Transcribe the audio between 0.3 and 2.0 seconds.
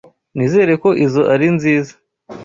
Nizere ko izoi ari nziza.